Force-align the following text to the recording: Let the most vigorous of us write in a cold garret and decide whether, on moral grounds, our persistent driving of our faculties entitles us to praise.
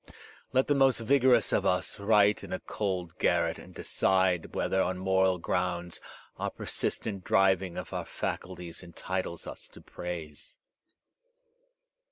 Let 0.51 0.65
the 0.65 0.73
most 0.73 0.97
vigorous 0.97 1.53
of 1.53 1.63
us 1.63 1.99
write 1.99 2.43
in 2.43 2.51
a 2.51 2.59
cold 2.59 3.19
garret 3.19 3.59
and 3.59 3.71
decide 3.71 4.55
whether, 4.55 4.81
on 4.81 4.97
moral 4.97 5.37
grounds, 5.37 6.01
our 6.39 6.49
persistent 6.49 7.23
driving 7.23 7.77
of 7.77 7.93
our 7.93 8.05
faculties 8.05 8.81
entitles 8.81 9.45
us 9.45 9.67
to 9.67 9.79
praise. 9.79 10.57